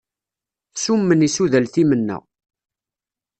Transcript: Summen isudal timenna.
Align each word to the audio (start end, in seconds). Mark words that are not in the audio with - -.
Summen 0.83 1.25
isudal 1.27 1.65
timenna. 1.73 2.17